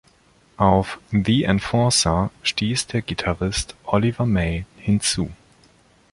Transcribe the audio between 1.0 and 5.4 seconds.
"The Enforcer" stieß der Gitarrist Oliver May hinzu.